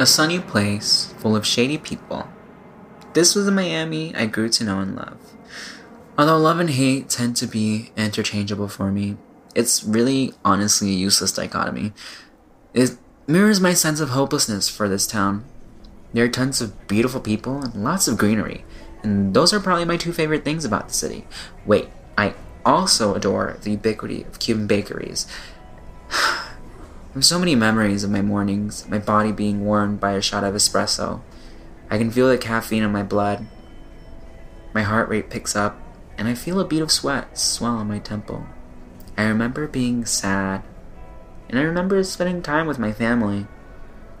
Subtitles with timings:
[0.00, 2.26] A sunny place full of shady people.
[3.12, 5.18] This was the Miami I grew to know and love.
[6.16, 9.18] Although love and hate tend to be interchangeable for me,
[9.54, 11.92] it's really honestly a useless dichotomy.
[12.72, 12.96] It
[13.26, 15.44] mirrors my sense of hopelessness for this town.
[16.14, 18.64] There are tons of beautiful people and lots of greenery,
[19.02, 21.26] and those are probably my two favorite things about the city.
[21.66, 22.32] Wait, I
[22.64, 25.26] also adore the ubiquity of Cuban bakeries.
[27.10, 30.44] I have so many memories of my mornings, my body being warmed by a shot
[30.44, 31.22] of espresso.
[31.90, 33.48] I can feel the caffeine in my blood.
[34.72, 35.76] My heart rate picks up,
[36.16, 38.46] and I feel a bead of sweat swell on my temple.
[39.16, 40.62] I remember being sad,
[41.48, 43.48] and I remember spending time with my family.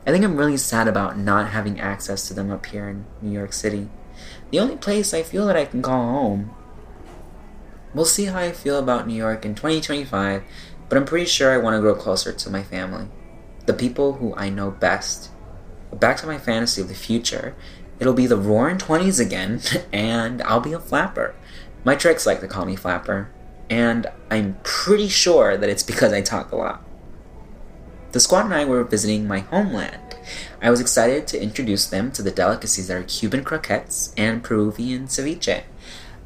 [0.04, 3.30] I think I'm really sad about not having access to them up here in New
[3.30, 3.88] York City.
[4.50, 6.52] The only place I feel that I can call home.
[7.94, 10.42] We'll see how I feel about New York in 2025,
[10.90, 13.06] but I'm pretty sure I want to grow closer to my family.
[13.64, 15.30] The people who I know best.
[15.92, 17.54] Back to my fantasy of the future.
[18.00, 19.60] It'll be the roaring 20s again,
[19.92, 21.34] and I'll be a flapper.
[21.84, 23.30] My tricks like to call me flapper,
[23.70, 26.82] and I'm pretty sure that it's because I talk a lot.
[28.10, 30.16] The squad and I were visiting my homeland.
[30.60, 35.06] I was excited to introduce them to the delicacies that are Cuban croquettes and Peruvian
[35.06, 35.62] ceviche.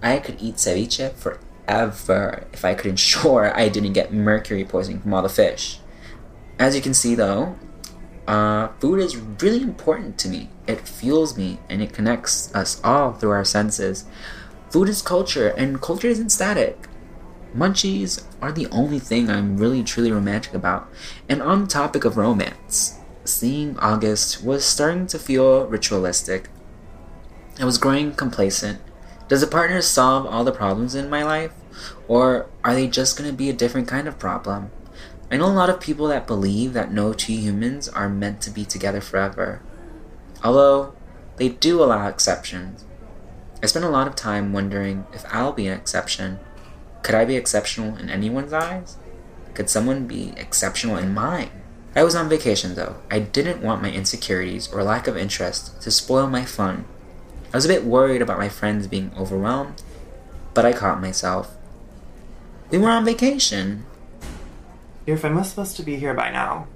[0.02, 1.12] I could eat ceviche
[1.66, 5.80] forever if I could ensure I didn't get mercury poisoning from all the fish.
[6.58, 7.56] As you can see, though,
[8.26, 10.50] uh, food is really important to me.
[10.66, 14.04] It fuels me and it connects us all through our senses.
[14.70, 16.88] Food is culture, and culture isn't static.
[17.54, 20.88] Munchies are the only thing I'm really truly romantic about.
[21.28, 26.48] And on the topic of romance, seeing August was starting to feel ritualistic.
[27.60, 28.80] I was growing complacent.
[29.28, 31.52] Does a partner solve all the problems in my life?
[32.08, 34.70] Or are they just going to be a different kind of problem?
[35.30, 38.50] I know a lot of people that believe that no two humans are meant to
[38.50, 39.62] be together forever.
[40.42, 40.94] Although,
[41.36, 42.84] they do allow exceptions.
[43.62, 46.38] I spend a lot of time wondering if I'll be an exception.
[47.02, 48.98] Could I be exceptional in anyone's eyes?
[49.54, 51.50] Could someone be exceptional in mine?
[51.96, 52.96] I was on vacation though.
[53.10, 56.84] I didn't want my insecurities or lack of interest to spoil my fun.
[57.52, 59.82] I was a bit worried about my friends being overwhelmed,
[60.54, 61.56] but I caught myself.
[62.70, 63.84] We were on vacation.
[65.06, 66.66] Your friend was supposed to be here by now.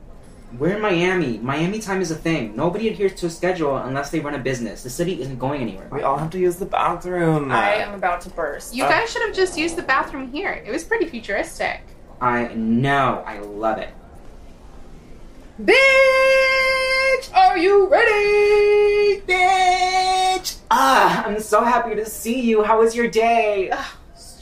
[0.59, 1.38] We're in Miami.
[1.38, 2.56] Miami time is a thing.
[2.56, 4.82] Nobody adheres to a schedule unless they run a business.
[4.82, 5.88] The city isn't going anywhere.
[5.93, 7.50] We all have to use the bathroom.
[7.50, 8.75] I am about to burst.
[8.75, 10.62] You Uh, guys should have just used the bathroom here.
[10.65, 11.81] It was pretty futuristic.
[12.20, 13.22] I know.
[13.26, 13.91] I love it.
[15.62, 17.34] Bitch!
[17.34, 19.20] Are you ready?
[19.26, 20.56] Bitch!
[20.70, 22.62] Ah, I'm so happy to see you.
[22.62, 23.70] How was your day?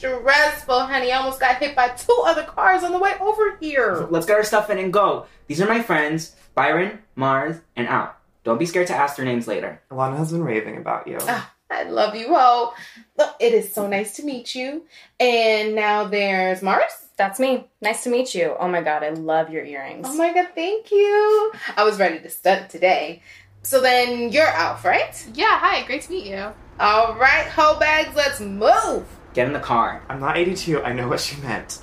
[0.07, 1.13] Stressful, honey.
[1.13, 4.07] I almost got hit by two other cars on the way over here.
[4.11, 5.27] Let's get our stuff in and go.
[5.47, 8.15] These are my friends Byron, Mars, and Al.
[8.45, 9.83] Don't be scared to ask their names later.
[9.91, 11.19] Alana has been raving about you.
[11.23, 12.75] Ah, I love you all.
[13.19, 14.85] Look, it is so nice to meet you.
[15.19, 16.93] And now there's Mars.
[17.17, 17.67] That's me.
[17.81, 18.55] Nice to meet you.
[18.59, 20.07] Oh my god, I love your earrings.
[20.09, 21.53] Oh my god, thank you.
[21.77, 23.23] I was ready to stunt today.
[23.63, 25.27] So then you're Alf, right?
[25.35, 26.53] Yeah, hi, great to meet you.
[26.79, 29.05] All right, hoe bags, let's move.
[29.37, 30.03] Get in the car.
[30.09, 30.83] I'm not 82.
[30.83, 31.81] I know what she meant.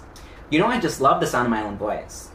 [0.49, 2.31] You know, I just love the sound of my own voice.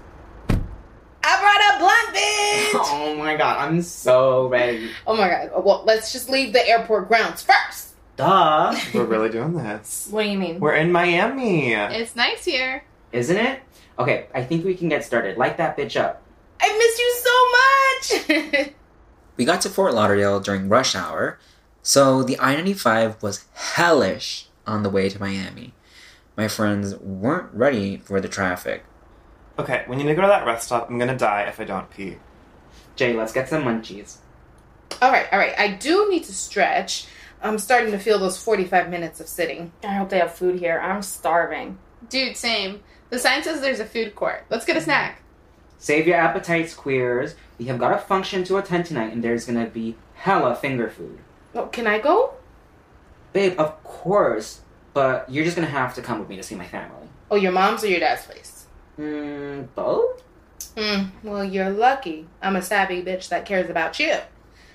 [0.48, 2.94] I brought a blunt, bitch.
[2.94, 4.90] Oh my god, I'm so ready.
[5.08, 5.50] oh my god.
[5.64, 7.96] Well, let's just leave the airport grounds first.
[8.14, 8.78] Duh.
[8.94, 10.06] We're really doing this.
[10.08, 10.60] What do you mean?
[10.60, 11.72] We're in Miami.
[11.72, 12.84] It's nice here.
[13.10, 13.60] Isn't it?
[13.98, 15.36] Okay, I think we can get started.
[15.36, 16.22] Light that bitch up.
[16.60, 18.74] I miss you so much.
[19.36, 21.38] We got to Fort Lauderdale during rush hour,
[21.80, 25.74] so the I 95 was hellish on the way to Miami.
[26.36, 28.84] My friends weren't ready for the traffic.
[29.58, 30.88] Okay, we need to go to that rest stop.
[30.88, 32.19] I'm gonna die if I don't pee.
[32.94, 34.19] Jay, let's get some munchies.
[35.02, 35.58] all right, all right.
[35.58, 37.06] I do need to stretch.
[37.43, 39.72] I'm starting to feel those 45 minutes of sitting.
[39.82, 40.78] I hope they have food here.
[40.78, 41.78] I'm starving.
[42.08, 42.82] Dude, same.
[43.10, 44.44] The sign says there's a food court.
[44.50, 45.22] Let's get a snack.
[45.78, 47.37] Save your appetites, queers.
[47.58, 51.20] We have got a function to attend tonight, and there's gonna be hella finger food.
[51.54, 52.34] Oh, can I go?
[53.32, 54.60] Babe, of course,
[54.94, 57.08] but you're just gonna have to come with me to see my family.
[57.30, 58.66] Oh, your mom's or your dad's place?
[58.96, 60.22] Hmm, both?
[60.76, 61.04] Hmm.
[61.22, 62.26] Well, you're lucky.
[62.42, 64.14] I'm a savvy bitch that cares about you.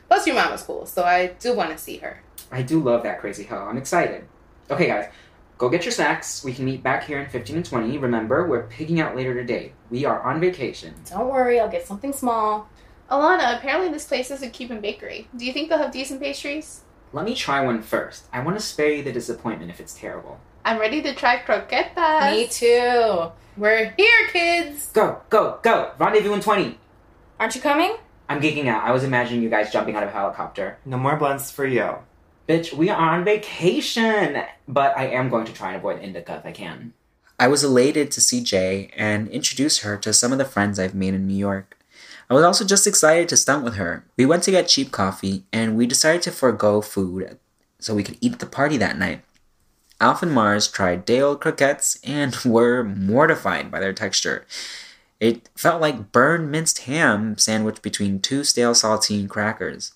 [0.08, 2.22] Plus, your mama's cool, so I do want to see her.
[2.52, 3.66] I do love that crazy hoe.
[3.68, 4.26] I'm excited.
[4.70, 5.10] Okay, guys,
[5.58, 6.44] go get your snacks.
[6.44, 7.98] We can meet back here in 15 and 20.
[7.98, 9.74] Remember, we're pigging out later today.
[9.90, 10.94] We are on vacation.
[11.10, 12.70] Don't worry, I'll get something small.
[13.10, 15.28] Alana, apparently this place is a Cuban bakery.
[15.36, 16.82] Do you think they'll have decent pastries?
[17.14, 18.26] Let me try one first.
[18.34, 20.40] I want to spare you the disappointment if it's terrible.
[20.66, 22.32] I'm ready to try croquetas.
[22.32, 23.32] Me too.
[23.56, 24.90] We're here, kids.
[24.94, 25.92] Go, go, go!
[26.00, 26.80] Rendezvous in 20.
[27.40, 27.98] Aren't you coming?
[28.28, 28.84] I'm geeking out.
[28.84, 30.80] I was imagining you guys jumping out of a helicopter.
[30.86, 31.98] No more blunts for you.
[32.50, 34.44] Bitch, we are on vacation!
[34.68, 36.94] But I am going to try and avoid indica if I can.
[37.40, 40.96] I was elated to see Jay and introduce her to some of the friends I've
[40.96, 41.78] made in New York.
[42.30, 44.06] I was also just excited to stunt with her.
[44.18, 47.38] We went to get cheap coffee and we decided to forego food
[47.80, 49.22] so we could eat at the party that night.
[50.00, 54.46] Alf and Mars tried day old croquettes and were mortified by their texture.
[55.20, 59.94] It felt like burned minced ham sandwiched between two stale saltine crackers.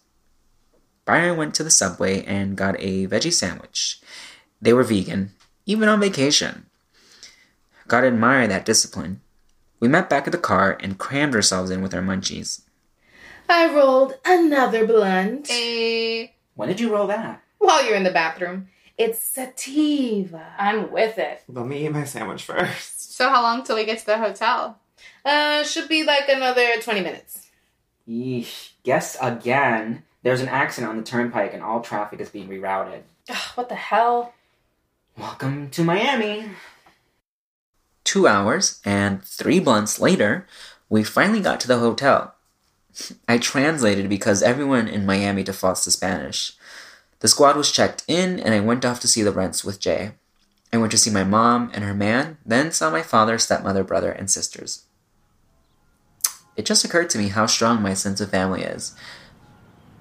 [1.06, 4.02] Byron went to the subway and got a veggie sandwich.
[4.62, 5.32] They were vegan,
[5.66, 6.68] even on vacation.
[7.88, 9.22] Gotta admire that discipline.
[9.80, 12.62] We met back at the car and crammed ourselves in with our munchies.
[13.48, 15.50] I rolled another blunt.
[15.52, 16.34] A.
[16.56, 17.44] When did you roll that?
[17.60, 20.54] While you're in the bathroom, it's sativa.
[20.58, 21.44] I'm with it.
[21.48, 23.14] Let me eat my sandwich first.
[23.18, 24.80] So how long till we get to the hotel?
[25.24, 27.48] Uh, should be like another 20 minutes.
[28.08, 28.72] Yeesh.
[28.84, 30.04] Guess again.
[30.24, 33.02] There's an accident on the turnpike and all traffic is being rerouted.
[33.30, 34.34] Ugh, what the hell?
[35.18, 36.46] Welcome to Miami.
[38.08, 40.48] Two hours and three blunts later,
[40.88, 42.36] we finally got to the hotel.
[43.28, 46.54] I translated because everyone in Miami defaults to Spanish.
[47.20, 50.12] The squad was checked in, and I went off to see the rents with Jay.
[50.72, 54.14] I went to see my mom and her man, then saw my father, stepmother, brother,
[54.14, 54.86] and sisters.
[56.56, 58.96] It just occurred to me how strong my sense of family is.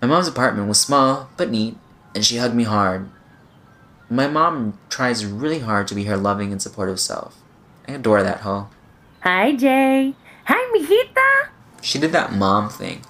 [0.01, 1.77] My mom's apartment was small but neat,
[2.15, 3.11] and she hugged me hard.
[4.09, 7.43] My mom tries really hard to be her loving and supportive self.
[7.89, 8.69] I adore that hoe.
[9.21, 10.15] Hi, Jay.
[10.47, 11.51] Hi, mijita.
[11.83, 13.03] She did that mom thing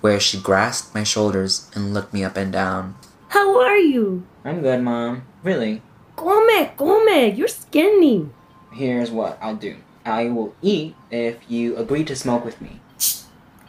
[0.00, 2.96] where she grasped my shoulders and looked me up and down.
[3.28, 4.26] How are you?
[4.44, 5.22] I'm good, mom.
[5.42, 5.82] Really?
[6.16, 7.08] Come, come.
[7.34, 8.28] You're skinny.
[8.72, 12.80] Here's what I'll do I will eat if you agree to smoke with me.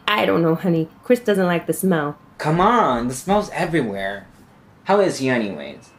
[0.08, 0.88] I don't know, honey.
[1.02, 2.18] Chris doesn't like the smell.
[2.38, 4.26] Come on, the smell's everywhere.
[4.84, 5.90] How is he, anyways?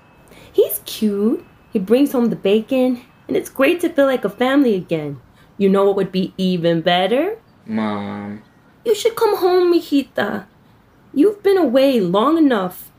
[0.52, 1.46] He's cute.
[1.72, 5.20] He brings home the bacon, and it's great to feel like a family again.
[5.58, 7.40] You know what would be even better?
[7.66, 8.44] Mom.
[8.84, 10.46] You should come home, mijita.
[11.14, 12.92] You've been away long enough.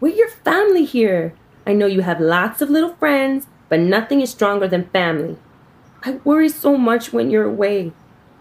[0.00, 1.34] We're your family here.
[1.66, 5.38] I know you have lots of little friends, but nothing is stronger than family.
[6.02, 7.92] I worry so much when you're away.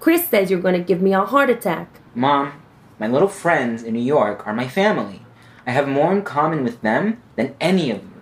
[0.01, 2.01] Chris says you're going to give me a heart attack.
[2.13, 2.61] Mom,
[2.99, 5.21] my little friends in New York are my family.
[5.65, 8.21] I have more in common with them than any of you.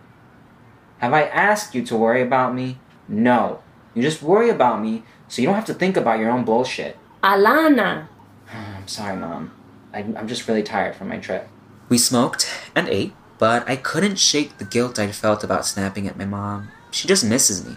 [1.00, 2.78] Have I asked you to worry about me?
[3.12, 3.62] No.
[3.94, 6.98] You just worry about me so you don't have to think about your own bullshit.
[7.22, 8.08] Alana.
[8.52, 9.52] I'm sorry, Mom.
[9.94, 11.48] I, I'm just really tired from my trip.
[11.90, 16.18] We smoked and ate, but I couldn't shake the guilt I'd felt about snapping at
[16.18, 16.70] my mom.
[16.90, 17.76] She just misses me.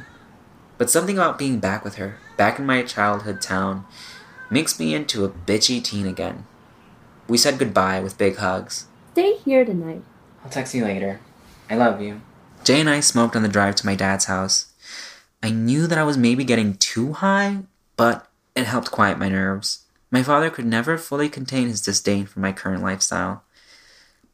[0.78, 3.84] But something about being back with her, back in my childhood town,
[4.50, 6.46] makes me into a bitchy teen again.
[7.28, 8.86] We said goodbye with big hugs.
[9.12, 10.02] Stay here tonight.
[10.44, 11.20] I'll text you later.
[11.68, 12.20] I love you.
[12.62, 14.66] Jay and I smoked on the drive to my dad's house.
[15.44, 17.64] I knew that I was maybe getting too high,
[17.98, 18.26] but
[18.56, 19.84] it helped quiet my nerves.
[20.10, 23.42] My father could never fully contain his disdain for my current lifestyle.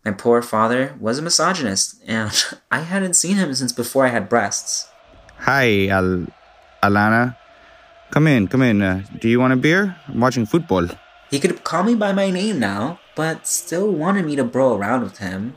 [0.04, 2.30] My poor father was a misogynist, and
[2.70, 4.86] I hadn't seen him since before I had breasts.
[5.38, 6.28] Hi, Al-
[6.80, 7.36] Alana.
[8.12, 8.80] Come in, come in.
[8.80, 9.96] Uh, do you want a beer?
[10.06, 10.86] I'm watching football.
[11.28, 15.02] He could call me by my name now, but still wanted me to bro around
[15.02, 15.56] with him.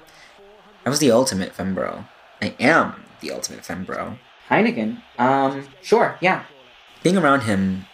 [0.83, 2.07] I was the ultimate fembro.
[2.41, 4.17] I am the ultimate fembro.
[4.49, 5.01] Heineken?
[5.17, 6.45] Um, sure, yeah.
[7.01, 7.85] Being around him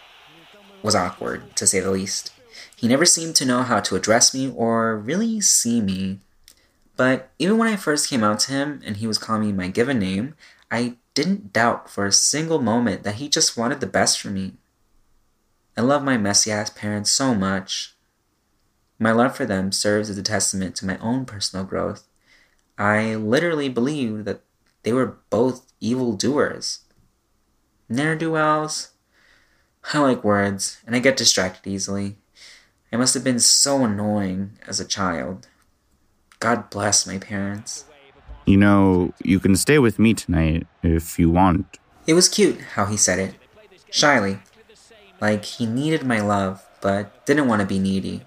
[0.82, 2.32] was awkward, to say the least.
[2.76, 6.20] He never seemed to know how to address me or really see me.
[6.96, 9.68] But even when I first came out to him and he was calling me my
[9.68, 10.34] given name,
[10.70, 14.54] I didn't doubt for a single moment that he just wanted the best for me.
[15.76, 17.94] I love my messy ass parents so much.
[18.98, 22.06] My love for them serves as a testament to my own personal growth.
[22.76, 24.42] I literally believed that
[24.82, 26.80] they were both evil doers.
[27.88, 28.90] Ne'er do wells.
[29.92, 32.16] I like words, and I get distracted easily.
[32.92, 35.48] I must have been so annoying as a child.
[36.38, 37.84] God bless my parents.
[38.46, 41.78] You know, you can stay with me tonight if you want.
[42.06, 43.34] It was cute how he said it.
[43.90, 44.38] Shyly.
[45.20, 48.22] Like he needed my love, but didn't want to be needy.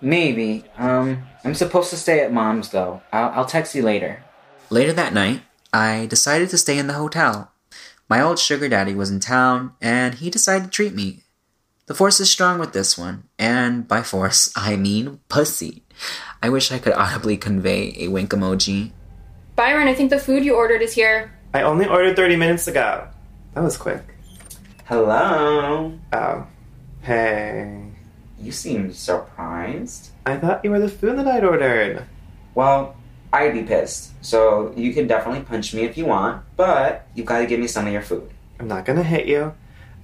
[0.00, 0.64] Maybe.
[0.76, 3.02] Um, I'm supposed to stay at mom's though.
[3.12, 4.22] I'll, I'll text you later.
[4.70, 5.42] Later that night,
[5.74, 7.50] I decided to stay in the hotel.
[8.08, 11.24] My old sugar daddy was in town, and he decided to treat me.
[11.86, 15.82] The force is strong with this one, and by force, I mean pussy.
[16.40, 18.92] I wish I could audibly convey a wink emoji.
[19.56, 21.36] Byron, I think the food you ordered is here.
[21.52, 23.08] I only ordered 30 minutes ago.
[23.54, 24.02] That was quick.
[24.84, 25.98] Hello.
[26.12, 26.46] Oh.
[27.02, 27.90] Hey.
[28.38, 30.10] You seem surprised.
[30.24, 32.04] I thought you were the food that I'd ordered.
[32.54, 32.96] Well,
[33.34, 34.12] I'd be pissed.
[34.24, 37.66] So you can definitely punch me if you want, but you've got to give me
[37.66, 38.30] some of your food.
[38.60, 39.52] I'm not gonna hit you,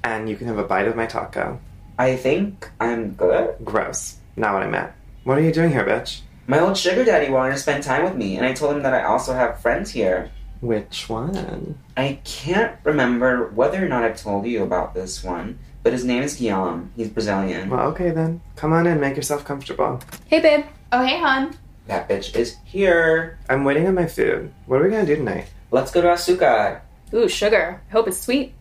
[0.02, 1.60] and you can have a bite of my taco.
[1.96, 3.54] I think I'm good.
[3.64, 4.16] Gross.
[4.36, 4.90] Not what I meant.
[5.22, 6.22] What are you doing here, bitch?
[6.48, 8.94] My old sugar daddy wanted to spend time with me, and I told him that
[8.94, 10.32] I also have friends here.
[10.60, 11.78] Which one?
[11.96, 16.24] I can't remember whether or not I've told you about this one, but his name
[16.24, 16.90] is Guillaume.
[16.96, 17.70] He's Brazilian.
[17.70, 18.40] Well, okay then.
[18.56, 20.00] Come on in, make yourself comfortable.
[20.26, 20.64] Hey, babe.
[20.90, 21.56] Oh, hey, hon.
[21.90, 23.36] That bitch is here.
[23.48, 24.52] I'm waiting on my food.
[24.66, 25.50] What are we gonna do tonight?
[25.72, 26.82] Let's go to Asuka.
[27.12, 27.80] Ooh, sugar.
[27.88, 28.54] I hope it's sweet.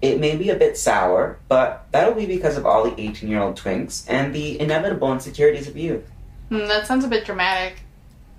[0.00, 3.40] It may be a bit sour, but that'll be because of all the 18 year
[3.40, 6.08] old twinks and the inevitable insecurities of youth.
[6.48, 7.80] Hmm, that sounds a bit dramatic.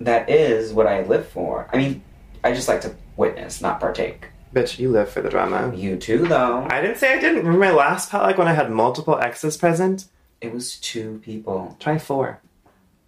[0.00, 1.68] That is what I live for.
[1.70, 2.02] I mean,
[2.42, 4.28] I just like to witness, not partake.
[4.54, 5.74] Bitch, you live for the drama.
[5.76, 6.66] You too, though.
[6.70, 7.44] I didn't say I didn't.
[7.44, 10.06] Remember my last pal, like when I had multiple exes present?
[10.40, 11.76] It was two people.
[11.78, 12.40] Try four.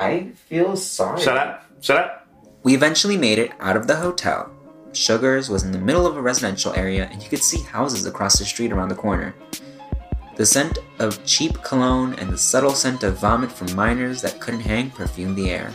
[0.00, 1.20] I feel sorry.
[1.20, 1.66] Shut up.
[1.82, 2.26] Shut up.
[2.62, 4.50] We eventually made it out of the hotel.
[4.92, 8.38] Sugars was in the middle of a residential area, and you could see houses across
[8.38, 9.34] the street around the corner.
[10.36, 14.60] The scent of cheap cologne and the subtle scent of vomit from minors that couldn't
[14.60, 15.70] hang perfumed the air.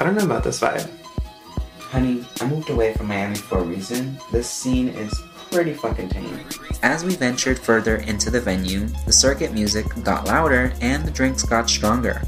[0.00, 0.90] I don't know about this vibe.
[1.78, 4.18] Honey, I moved away from Miami for a reason.
[4.32, 5.12] This scene is
[5.50, 6.40] pretty fucking tame.
[6.82, 11.42] As we ventured further into the venue, the circuit music got louder and the drinks
[11.42, 12.22] got stronger.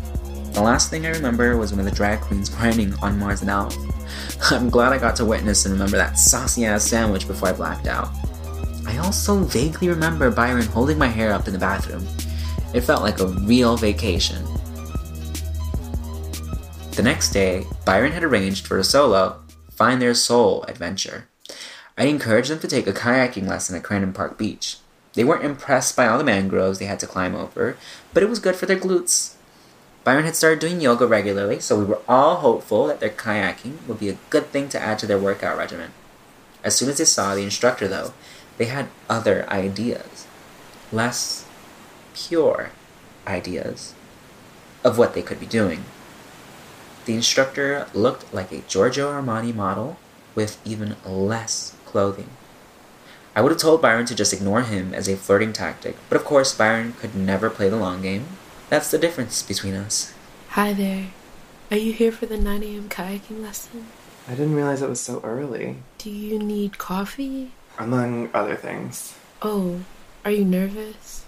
[0.59, 3.49] The last thing I remember was one of the drag queens grinding on Mars and
[3.49, 3.77] Alf.
[4.50, 7.87] I'm glad I got to witness and remember that saucy ass sandwich before I blacked
[7.87, 8.09] out.
[8.85, 12.05] I also vaguely remember Byron holding my hair up in the bathroom.
[12.75, 14.45] It felt like a real vacation.
[16.91, 21.29] The next day, Byron had arranged for a solo, Find Their Soul adventure.
[21.97, 24.79] I encouraged them to take a kayaking lesson at Crandon Park Beach.
[25.12, 27.77] They weren't impressed by all the mangroves they had to climb over,
[28.12, 29.37] but it was good for their glutes.
[30.09, 34.00] Byron had started doing yoga regularly, so we were all hopeful that their kayaking would
[34.00, 35.91] be a good thing to add to their workout regimen.
[36.65, 38.15] As soon as they saw the instructor, though,
[38.57, 40.27] they had other ideas.
[40.91, 41.45] Less
[42.15, 42.71] pure
[43.27, 43.93] ideas
[44.83, 45.85] of what they could be doing.
[47.05, 49.99] The instructor looked like a Giorgio Armani model
[50.35, 52.31] with even less clothing.
[53.37, 56.25] I would have told Byron to just ignore him as a flirting tactic, but of
[56.25, 58.38] course, Byron could never play the long game.
[58.69, 60.13] That's the difference between us.
[60.51, 61.07] Hi there.
[61.71, 62.89] Are you here for the 9 a.m.
[62.91, 63.87] kayaking lesson?
[64.27, 65.77] I didn't realize it was so early.
[65.97, 67.53] Do you need coffee?
[67.79, 69.15] Among other things.
[69.41, 69.81] Oh,
[70.23, 71.25] are you nervous?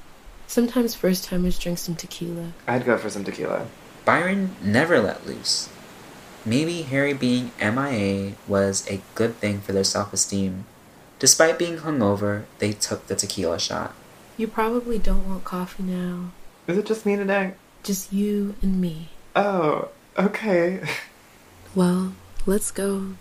[0.47, 2.53] Sometimes first timers drink some tequila.
[2.67, 3.69] I'd go for some tequila.
[4.05, 5.71] Byron never let loose.
[6.45, 10.67] Maybe Harry being MIA was a good thing for their self esteem.
[11.19, 13.95] Despite being hungover, they took the tequila shot.
[14.37, 16.33] You probably don't want coffee now.
[16.71, 17.55] Is it just me today?
[17.83, 19.09] Just you and me.
[19.35, 20.81] Oh, okay.
[21.75, 22.13] Well,
[22.47, 23.15] let's go.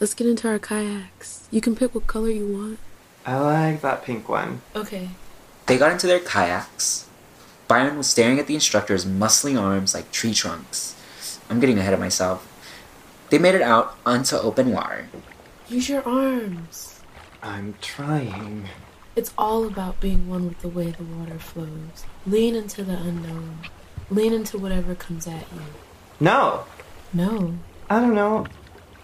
[0.00, 1.46] Let's get into our kayaks.
[1.50, 2.78] You can pick what color you want.
[3.26, 4.62] I like that pink one.
[4.74, 5.10] Okay.
[5.66, 7.06] They got into their kayaks.
[7.68, 10.96] Byron was staring at the instructor's muscly arms like tree trunks.
[11.50, 12.48] I'm getting ahead of myself.
[13.28, 15.08] They made it out onto open water.
[15.68, 17.02] Use your arms.
[17.42, 18.70] I'm trying.
[19.14, 22.06] It's all about being one with the way the water flows.
[22.26, 23.58] Lean into the unknown.
[24.10, 25.60] Lean into whatever comes at you.
[26.18, 26.64] No!
[27.12, 27.58] No.
[27.90, 28.46] I don't know.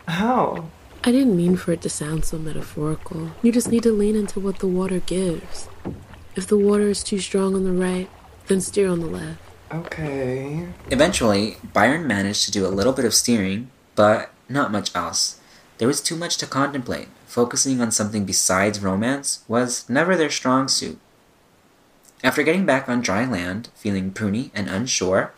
[0.06, 0.70] How?
[1.04, 3.32] I didn't mean for it to sound so metaphorical.
[3.42, 5.68] You just need to lean into what the water gives.
[6.34, 8.08] If the water is too strong on the right,
[8.46, 9.40] then steer on the left.
[9.70, 10.68] Okay.
[10.90, 15.38] Eventually, Byron managed to do a little bit of steering, but not much else.
[15.76, 17.08] There was too much to contemplate.
[17.28, 20.98] Focusing on something besides romance was never their strong suit.
[22.24, 25.34] After getting back on dry land, feeling pruny and unsure,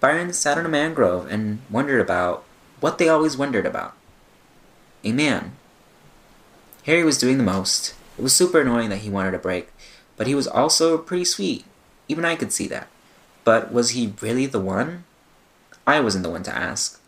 [0.00, 2.42] Byron sat on a mangrove and wondered about
[2.80, 3.94] what they always wondered about
[5.04, 5.52] a man.
[6.84, 7.94] Harry was doing the most.
[8.18, 9.68] It was super annoying that he wanted a break,
[10.16, 11.64] but he was also pretty sweet.
[12.08, 12.88] Even I could see that.
[13.44, 15.04] But was he really the one?
[15.86, 17.00] I wasn't the one to ask.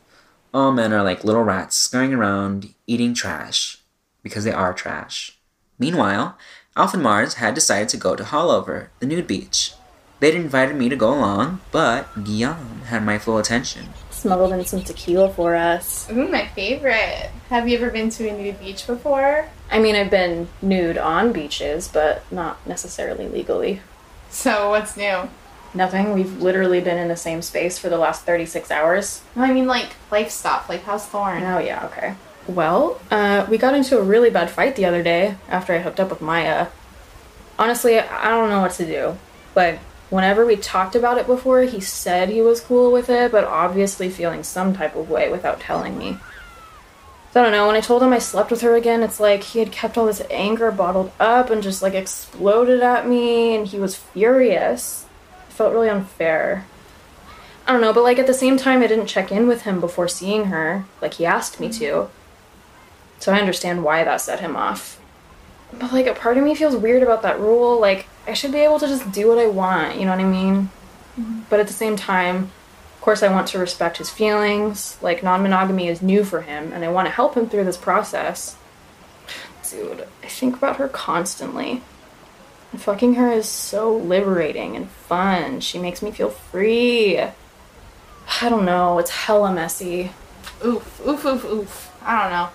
[0.55, 3.82] All men are like little rats scurrying around eating trash.
[4.23, 5.39] Because they are trash.
[5.79, 6.37] Meanwhile,
[6.77, 9.73] Alf and Mars had decided to go to Haulover, the nude beach.
[10.21, 13.89] They'd invited me to go along, but Guillaume had my full attention.
[14.11, 16.09] Smuggled in some tequila for us.
[16.13, 17.31] Ooh, my favorite.
[17.49, 19.49] Have you ever been to a nude beach before?
[19.71, 23.81] I mean, I've been nude on beaches, but not necessarily legally.
[24.31, 25.29] So, what's new?
[25.75, 26.13] Nothing.
[26.13, 29.23] We've literally been in the same space for the last 36 hours.
[29.35, 30.69] No, I mean like life stuff.
[30.69, 31.43] Like how's Thorn?
[31.43, 32.15] Oh, yeah, okay.
[32.47, 36.01] Well, uh, we got into a really bad fight the other day after I hooked
[36.01, 36.69] up with Maya.
[37.59, 39.17] Honestly, I don't know what to do,
[39.55, 39.79] but
[40.13, 44.11] Whenever we talked about it before, he said he was cool with it, but obviously
[44.11, 46.19] feeling some type of way without telling me.
[47.33, 49.43] So I don't know, when I told him I slept with her again, it's like
[49.43, 53.67] he had kept all this anger bottled up and just like exploded at me, and
[53.67, 55.07] he was furious.
[55.49, 56.67] It felt really unfair.
[57.67, 59.81] I don't know, but like at the same time, I didn't check in with him
[59.81, 62.11] before seeing her, like he asked me to.
[63.23, 65.01] So I understand why that set him off.
[65.73, 67.79] But like a part of me feels weird about that rule.
[67.79, 70.25] Like I should be able to just do what I want, you know what I
[70.25, 70.71] mean?
[71.17, 71.43] Mm-hmm.
[71.49, 72.51] But at the same time,
[72.97, 74.99] of course, I want to respect his feelings.
[75.01, 77.77] Like non monogamy is new for him, and I want to help him through this
[77.77, 78.57] process.
[79.71, 81.81] Dude, I think about her constantly.
[82.73, 85.61] And fucking her is so liberating and fun.
[85.61, 87.21] She makes me feel free.
[87.21, 90.11] I don't know, it's hella messy.
[90.65, 91.93] Oof, oof, oof, oof.
[92.03, 92.49] I don't know.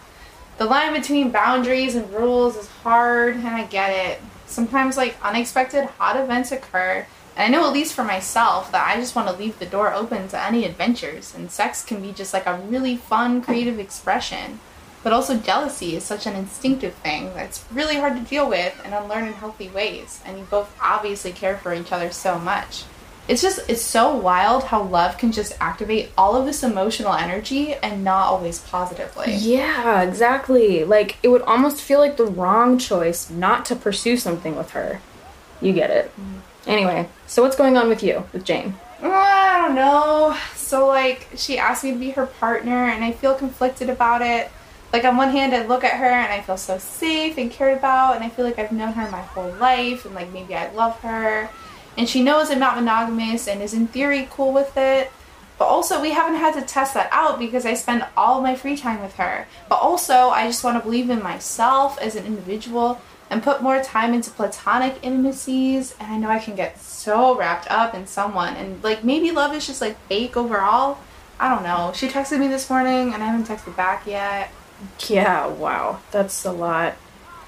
[0.58, 4.22] The line between boundaries and rules is hard, and I get it.
[4.48, 9.00] Sometimes, like, unexpected hot events occur, and I know, at least for myself, that I
[9.00, 12.34] just want to leave the door open to any adventures, and sex can be just
[12.34, 14.60] like a really fun, creative expression.
[15.04, 18.96] But also, jealousy is such an instinctive thing that's really hard to deal with and
[18.96, 22.86] unlearn in healthy ways, and you both obviously care for each other so much
[23.28, 27.74] it's just it's so wild how love can just activate all of this emotional energy
[27.76, 30.84] and not always positively Yeah, exactly.
[30.84, 35.02] Like, it would almost feel like the wrong choice not to pursue something with her.
[35.62, 36.12] You get it.
[36.20, 36.42] Mm.
[36.68, 38.76] Anyway, so what's going on with you, with Jane?
[39.02, 40.36] I don't know
[40.68, 44.52] so like she asked me to be her partner and i feel conflicted about it
[44.92, 47.78] like on one hand i look at her and i feel so safe and cared
[47.78, 50.70] about and i feel like i've known her my whole life and like maybe i
[50.74, 51.50] love her
[51.98, 55.12] and she knows i'm not monogamous and is in theory cool with it.
[55.58, 58.78] But also we haven't had to test that out because i spend all my free
[58.78, 59.48] time with her.
[59.70, 63.82] But also i just want to believe in myself as an individual and put more
[63.84, 65.96] time into platonic intimacies.
[66.00, 68.56] And i know i can get so wrapped up in someone.
[68.56, 71.00] And like maybe love is just like fake overall.
[71.40, 71.92] I don't know.
[71.94, 74.52] She texted me this morning and i haven't texted back yet.
[75.10, 76.00] Yeah, wow.
[76.12, 76.96] That's a lot.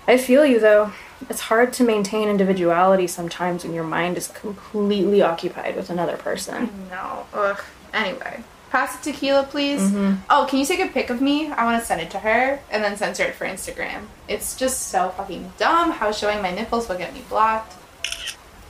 [0.07, 0.91] I feel you, though.
[1.29, 6.88] It's hard to maintain individuality sometimes when your mind is completely occupied with another person.
[6.89, 7.62] no ugh
[7.93, 10.13] anyway pass the tequila please mm-hmm.
[10.29, 12.60] oh can you take a pic of me i want to send it to her
[12.69, 16.88] and then censor it for instagram it's just so fucking dumb how showing my nipples
[16.88, 17.73] will get me blocked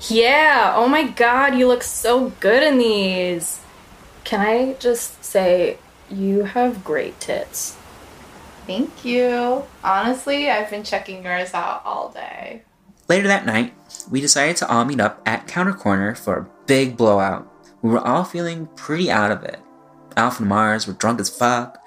[0.07, 3.59] Yeah, oh my god, you look so good in these.
[4.23, 5.77] Can I just say,
[6.09, 7.75] you have great tits.
[8.69, 12.61] Thank you honestly i've been checking yours out all day
[13.09, 13.73] Later that night,
[14.11, 17.51] we decided to all meet up at Counter Corner for a big blowout.
[17.81, 19.59] We were all feeling pretty out of it.
[20.15, 21.83] Alf and Mars were drunk as fuck.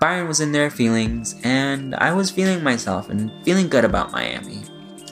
[0.00, 4.62] Byron was in their feelings, and I was feeling myself and feeling good about Miami.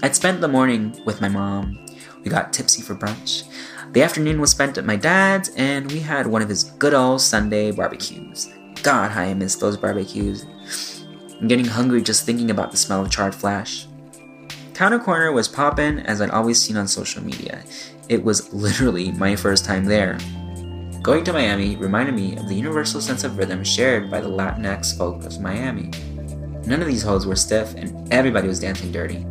[0.03, 1.85] I'd spent the morning with my mom.
[2.25, 3.44] We got tipsy for brunch.
[3.92, 7.20] The afternoon was spent at my dad's, and we had one of his good old
[7.20, 8.48] Sunday barbecues.
[8.83, 10.46] God, how I miss those barbecues.
[11.42, 13.88] I'm getting hungry just thinking about the smell of charred flesh.
[14.74, 17.64] Counter Corner was poppin' as I'd always seen on social media.
[18.09, 20.18] It was literally my first time there.
[21.02, 24.96] Going to Miami reminded me of the universal sense of rhythm shared by the Latinx
[24.96, 25.90] folk of Miami.
[26.64, 29.26] None of these hoes were stiff, and everybody was dancing dirty.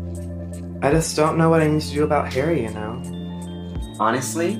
[0.81, 3.95] I just don't know what I need to do about Harry, you know?
[4.01, 4.55] Honestly,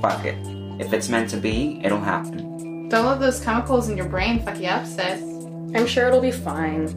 [0.00, 0.38] fuck it.
[0.80, 2.88] If it's meant to be, it'll happen.
[2.88, 5.31] don't let those chemicals in your brain fuck you up sis
[5.74, 6.90] I'm sure it'll be fine.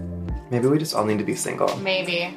[0.52, 1.76] Maybe we just all need to be single.
[1.78, 2.36] maybe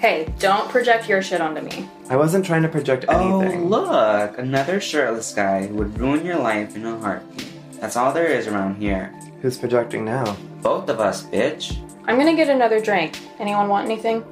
[0.00, 1.86] Hey, don't project your shit onto me.
[2.08, 3.64] I wasn't trying to project oh, anything.
[3.64, 4.38] Oh, look!
[4.38, 7.46] Another shirtless guy who would ruin your life in a heartbeat.
[7.80, 9.12] That's all there is around here.
[9.42, 10.38] Who's projecting now?
[10.62, 11.76] Both of us, bitch.
[12.06, 13.18] I'm gonna get another drink.
[13.38, 14.24] Anyone want anything?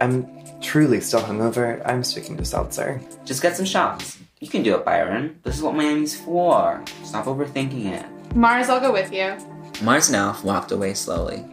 [0.00, 0.28] I'm
[0.60, 1.82] truly still hungover.
[1.84, 3.00] I'm sticking to seltzer.
[3.24, 4.18] Just get some shots.
[4.38, 5.40] You can do it, Byron.
[5.42, 6.80] This is what Miami's for.
[7.02, 8.06] Stop overthinking it.
[8.36, 9.36] mars i'll go with you
[9.82, 11.44] Mars and Alf walked away slowly.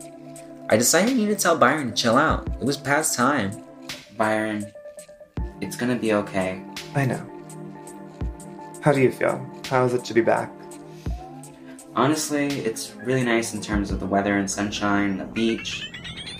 [0.69, 2.47] I decided I needed to tell Byron to chill out.
[2.59, 3.51] It was past time.
[4.17, 4.65] Byron,
[5.61, 6.63] it's gonna be okay.
[6.95, 7.23] I know.
[8.81, 9.45] How do you feel?
[9.69, 10.51] How is it to be back?
[11.95, 15.91] Honestly, it's really nice in terms of the weather and sunshine, the beach,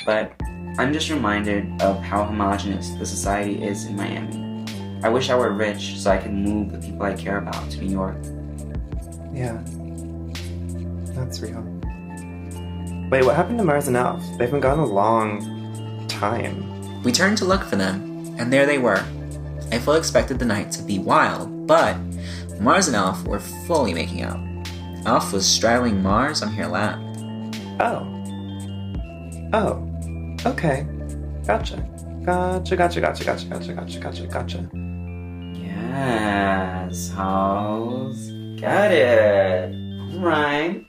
[0.08, 0.34] but
[0.80, 4.66] I'm just reminded of how homogenous the society is in Miami.
[5.04, 7.80] I wish I were rich so I could move the people I care about to
[7.80, 8.18] New York.
[9.32, 9.62] Yeah.
[11.14, 11.75] That's real.
[13.10, 14.24] Wait, what happened to Mars and Alf?
[14.38, 17.04] They've been gone a long time.
[17.04, 19.04] We turned to look for them, and there they were.
[19.72, 21.98] I fully expected the night to be wild, but
[22.60, 24.40] Mars and Alf were fully making out.
[25.06, 27.00] Alf was straddling Mars on her lap.
[27.80, 28.08] Oh.
[29.54, 29.88] Oh.
[30.46, 30.88] Okay.
[31.46, 31.78] Gotcha.
[32.26, 34.68] Gotcha, gotcha, gotcha, gotcha, gotcha, gotcha, gotcha, gotcha.
[36.86, 38.32] Assholes.
[38.60, 39.72] Got it.
[40.18, 40.86] Right.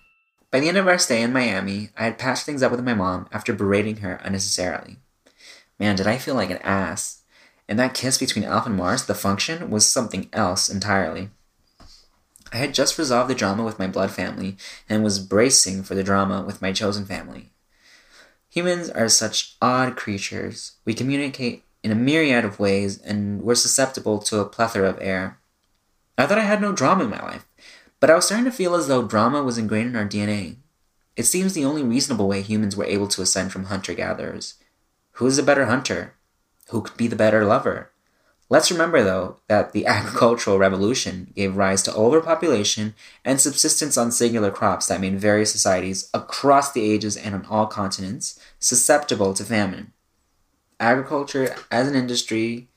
[0.57, 2.95] By the end of our stay in Miami, I had patched things up with my
[2.95, 4.97] mom after berating her unnecessarily.
[5.79, 7.21] Man, did I feel like an ass.
[7.69, 11.29] And that kiss between Alf and Mars, the function, was something else entirely.
[12.55, 14.57] I had just resolved the drama with my blood family
[14.89, 17.51] and was bracing for the drama with my chosen family.
[18.49, 20.77] Humans are such odd creatures.
[20.87, 25.39] We communicate in a myriad of ways and we're susceptible to a plethora of air.
[26.17, 27.47] I thought I had no drama in my life,
[28.01, 30.57] but I was starting to feel as though drama was ingrained in our DNA.
[31.17, 34.55] It seems the only reasonable way humans were able to ascend from hunter gatherers.
[35.13, 36.15] Who is a better hunter?
[36.69, 37.91] Who could be the better lover?
[38.49, 44.51] Let's remember, though, that the agricultural revolution gave rise to overpopulation and subsistence on singular
[44.51, 49.93] crops that made various societies across the ages and on all continents susceptible to famine.
[50.79, 52.69] Agriculture as an industry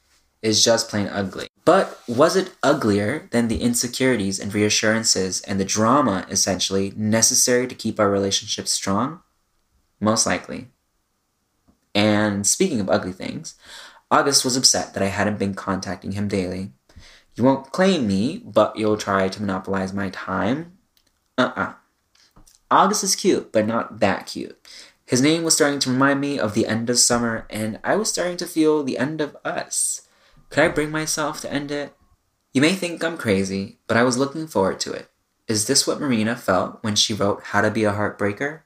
[0.41, 1.48] is just plain ugly.
[1.69, 7.75] But was it uglier than the insecurities and reassurances and the drama, essentially, necessary to
[7.75, 9.19] keep our relationship strong?
[9.99, 10.69] Most likely.
[11.93, 13.53] And speaking of ugly things,
[14.09, 16.71] August was upset that I hadn't been contacting him daily.
[17.35, 20.79] You won't claim me, but you'll try to monopolize my time?
[21.37, 21.73] Uh uh
[22.71, 24.57] August is cute, but not that cute.
[25.05, 28.09] His name was starting to remind me of the end of summer, and I was
[28.09, 30.08] starting to feel the end of us.
[30.49, 31.93] Could I bring myself to end it?
[32.53, 35.09] You may think I'm crazy, but I was looking forward to it.
[35.47, 38.61] Is this what Marina felt when she wrote How to Be a Heartbreaker?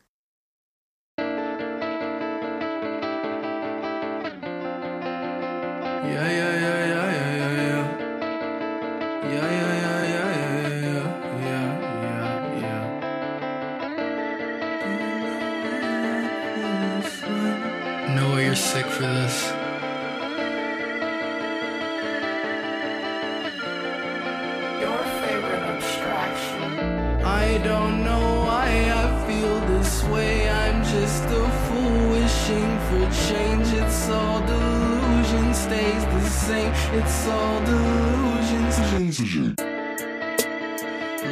[36.96, 38.78] It's all delusions.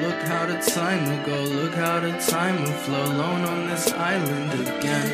[0.02, 1.40] Look how the time will go.
[1.44, 3.04] Look how the time will flow.
[3.04, 5.10] Alone on this island again.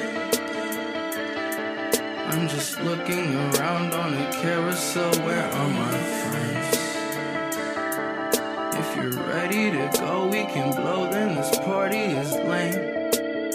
[2.29, 5.11] I'm just looking around on a carousel.
[5.25, 5.97] Where are my
[6.29, 6.77] friends?
[8.79, 12.96] If you're ready to go, we can blow, then this party is lame.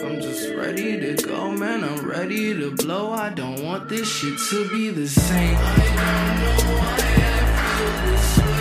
[0.05, 1.85] I'm just ready to go, man.
[1.85, 3.13] I'm ready to blow.
[3.13, 5.57] I don't want this shit to be the same.
[5.57, 8.52] I don't know why I feel this way.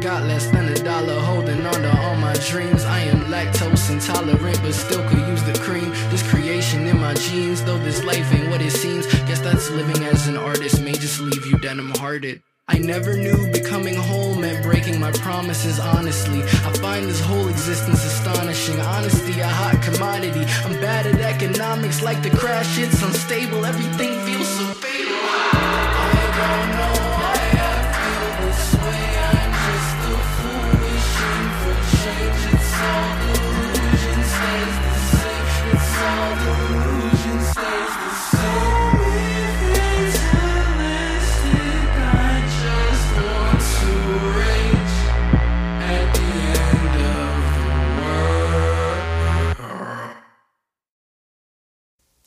[0.00, 2.84] Got less than a dollar holding on to all my dreams.
[2.84, 5.90] I am lactose intolerant, but still could use the cream.
[6.10, 9.06] This creation in my genes, though this life ain't what it seems.
[9.26, 12.42] Guess that's living as an artist, may just leave you denim hearted.
[12.68, 16.42] I never knew becoming whole meant breaking my promises honestly.
[16.42, 18.80] I find this whole existence astonishing.
[18.80, 20.44] Honesty, a hot commodity.
[20.64, 23.64] I'm bad at economics, like the crash, it's unstable.
[23.64, 24.87] Everything feels so fatal.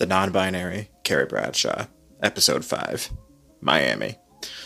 [0.01, 1.85] The Non Binary, Carrie Bradshaw,
[2.23, 3.11] Episode 5,
[3.61, 4.15] Miami.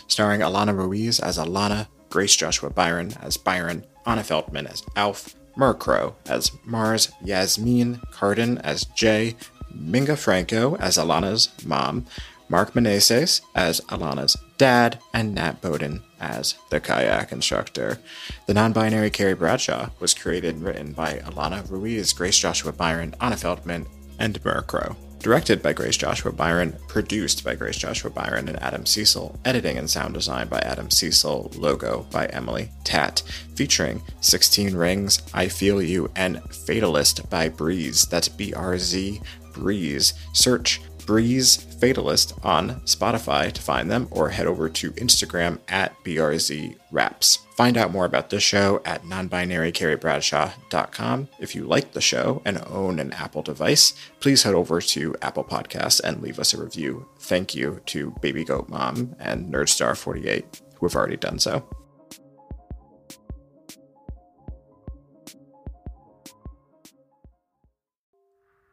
[0.08, 5.74] Starring Alana Ruiz as Alana, Grace Joshua Byron as Byron, Anna Feldmann as Alf, Myrrh
[5.74, 9.36] Crow as Mars, Yasmin Carden as Jay,
[9.78, 12.06] Minga Franco as Alana's mom,
[12.48, 18.00] Mark Meneses as Alana's dad, and Gnat Bowden as the kayak instructor.
[18.45, 23.13] The non binary Carrie Bradshaw was created and written by Alana Ruiz, Grace Joshua Byron,
[23.19, 23.86] Anna Feldmann,
[24.17, 24.95] and Myrrh Crow.
[25.26, 29.90] Directed by Grace Joshua Byron, produced by Grace Joshua Byron and Adam Cecil, editing and
[29.90, 33.24] sound design by Adam Cecil, logo by Emily Tat,
[33.56, 38.06] featuring 16 Rings, I Feel You, and Fatalist by Breeze.
[38.06, 39.20] That's B R Z
[39.52, 40.14] Breeze.
[40.34, 46.78] Search Breeze Fatalist on Spotify to find them, or head over to Instagram at BRZ
[46.91, 47.39] Raps.
[47.56, 51.30] Find out more about this show at nonbinarycarriebradshaw.com.
[51.39, 55.46] If you like the show and own an Apple device, please head over to Apple
[55.46, 57.08] Podcasts and leave us a review.
[57.20, 60.44] Thank you to Baby Goat Mom and Nerdstar48
[60.76, 61.63] who have already done so.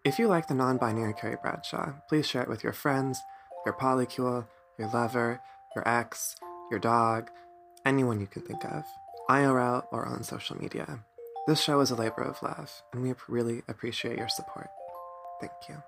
[0.04, 3.20] If you like the non binary Carrie Bradshaw, please share it with your friends,
[3.64, 5.40] your polycule, your lover,
[5.76, 6.34] your ex,
[6.72, 7.30] your dog,
[7.86, 8.82] anyone you can think of,
[9.30, 10.98] IRL or on social media.
[11.46, 14.68] This show is a labor of love, and we really appreciate your support.
[15.40, 15.80] Thank you.